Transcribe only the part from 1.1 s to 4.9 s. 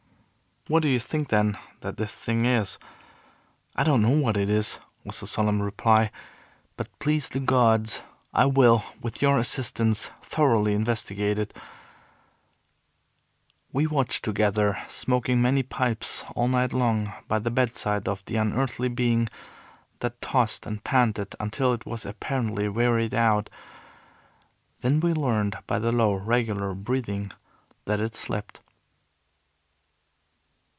then, that this thing is" "I don't know what it is,"